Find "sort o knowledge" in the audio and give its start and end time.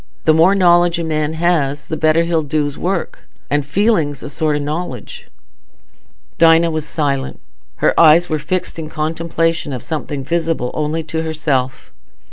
4.31-5.27